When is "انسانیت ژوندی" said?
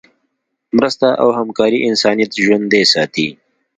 1.89-2.83